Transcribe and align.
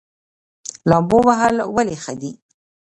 لامبو 0.89 1.17
وهل 1.27 1.55
ولې 1.75 1.95
ښه 2.03 2.13
دي؟ 2.21 2.31